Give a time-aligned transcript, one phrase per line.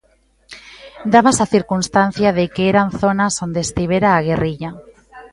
[1.13, 4.71] Dábase a circunstancia de que eran zonas onde estivera a guerrilla.